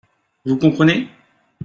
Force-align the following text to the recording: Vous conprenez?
Vous 0.45 0.57
conprenez? 0.57 1.09